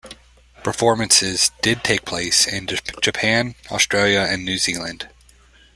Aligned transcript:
Performances 0.63 1.51
did 1.61 1.83
take 1.83 2.05
place 2.05 2.47
in 2.47 2.65
Japan, 2.65 3.53
Australia 3.69 4.21
and 4.27 4.43
New 4.43 4.57
Zealand. 4.57 5.07